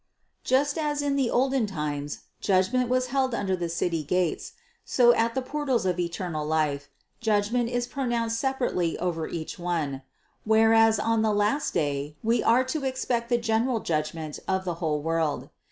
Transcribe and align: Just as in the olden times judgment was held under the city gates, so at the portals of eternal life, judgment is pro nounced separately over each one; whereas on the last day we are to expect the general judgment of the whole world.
Just 0.43 0.79
as 0.79 1.03
in 1.03 1.15
the 1.15 1.29
olden 1.29 1.67
times 1.67 2.21
judgment 2.39 2.89
was 2.89 3.09
held 3.13 3.35
under 3.35 3.55
the 3.55 3.69
city 3.69 4.01
gates, 4.03 4.53
so 4.83 5.13
at 5.13 5.35
the 5.35 5.43
portals 5.43 5.85
of 5.85 5.99
eternal 5.99 6.43
life, 6.43 6.89
judgment 7.19 7.69
is 7.69 7.85
pro 7.85 8.05
nounced 8.05 8.31
separately 8.31 8.97
over 8.97 9.27
each 9.27 9.59
one; 9.59 10.01
whereas 10.43 10.97
on 10.97 11.21
the 11.21 11.31
last 11.33 11.75
day 11.75 12.15
we 12.23 12.41
are 12.41 12.63
to 12.63 12.83
expect 12.83 13.29
the 13.29 13.37
general 13.37 13.79
judgment 13.79 14.39
of 14.47 14.65
the 14.65 14.73
whole 14.81 15.03
world. 15.03 15.49